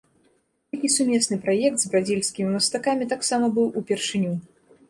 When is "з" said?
1.85-1.91